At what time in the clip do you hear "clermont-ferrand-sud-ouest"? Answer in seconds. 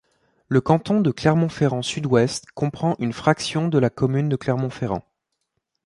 1.11-2.45